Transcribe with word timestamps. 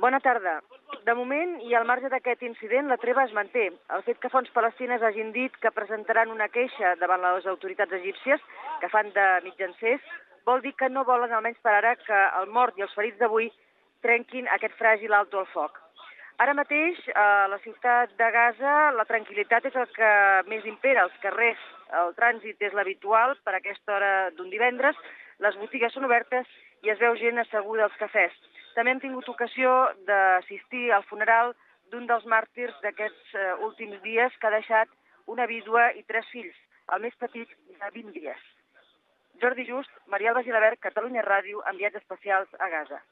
Bona 0.00 0.18
tarda. 0.24 0.62
De 1.04 1.12
moment, 1.12 1.58
i 1.68 1.74
al 1.76 1.84
marge 1.84 2.08
d'aquest 2.08 2.40
incident, 2.46 2.86
la 2.88 2.96
treva 3.02 3.26
es 3.26 3.34
manté. 3.36 3.66
El 3.92 4.02
fet 4.06 4.16
que 4.22 4.30
fons 4.32 4.48
palestines 4.54 5.02
hagin 5.04 5.28
dit 5.34 5.56
que 5.60 5.72
presentaran 5.76 6.30
una 6.32 6.46
queixa 6.48 6.94
davant 6.96 7.20
les 7.20 7.48
autoritats 7.52 7.92
egípcies, 7.98 8.40
que 8.80 8.88
fan 8.88 9.10
de 9.12 9.26
mitjancers, 9.44 10.06
vol 10.48 10.62
dir 10.64 10.72
que 10.78 10.88
no 10.88 11.04
volen, 11.04 11.34
almenys 11.36 11.60
per 11.60 11.74
ara, 11.76 11.92
que 12.00 12.20
el 12.38 12.48
mort 12.48 12.80
i 12.80 12.86
els 12.86 12.94
ferits 12.96 13.20
d'avui 13.20 13.50
trenquin 14.00 14.48
aquest 14.56 14.78
fràgil 14.78 15.12
alto 15.18 15.42
al 15.42 15.50
foc. 15.52 15.76
Ara 16.40 16.56
mateix, 16.56 17.02
a 17.12 17.48
la 17.52 17.60
ciutat 17.60 18.16
de 18.16 18.30
Gaza, 18.38 18.76
la 18.96 19.04
tranquil·litat 19.10 19.68
és 19.68 19.76
el 19.76 19.90
que 19.98 20.14
més 20.48 20.64
impera. 20.64 21.04
Els 21.04 21.20
carrers, 21.20 21.66
el 22.00 22.16
trànsit 22.16 22.64
és 22.70 22.72
l'habitual 22.72 23.36
per 23.44 23.58
aquesta 23.58 23.98
hora 23.98 24.14
d'un 24.38 24.48
divendres, 24.48 24.96
les 25.44 25.60
botigues 25.60 25.92
són 25.92 26.08
obertes 26.08 26.48
i 26.88 26.88
es 26.88 27.04
veu 27.04 27.20
gent 27.20 27.44
asseguda 27.44 27.84
als 27.84 28.00
cafès. 28.00 28.32
També 28.76 28.94
hem 28.94 29.02
tingut 29.02 29.28
ocasió 29.28 29.72
d'assistir 30.08 30.90
al 30.94 31.04
funeral 31.10 31.54
d'un 31.90 32.06
dels 32.06 32.26
màrtirs 32.32 32.76
d'aquests 32.84 33.34
uh, 33.34 33.46
últims 33.66 33.98
dies 34.06 34.36
que 34.38 34.46
ha 34.46 34.54
deixat 34.54 34.92
una 35.26 35.46
vídua 35.50 35.90
i 35.98 36.04
tres 36.10 36.28
fills, 36.34 36.56
el 36.94 37.02
més 37.06 37.16
petit 37.22 37.50
de 37.82 37.90
20 37.96 38.14
dies. 38.18 38.44
Jordi 39.42 39.64
Just, 39.66 39.90
Mariel 40.12 40.36
Basilabert, 40.36 40.80
Catalunya 40.84 41.24
Ràdio, 41.26 41.64
enviats 41.72 41.98
especials 42.02 42.54
a 42.58 42.68
Gaza. 42.68 43.00